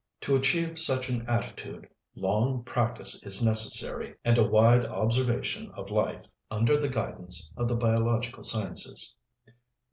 [0.21, 6.25] To achieve such an attitude long practise is necessary, and a wide observation of life
[6.49, 9.13] under the guidance of the biological sciences.